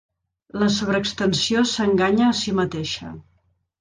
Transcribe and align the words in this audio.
La 0.61 0.69
sobreextensió 0.75 1.63
s'enganya 1.73 2.25
a 2.31 2.39
si 2.41 2.55
mateixa. 2.61 3.13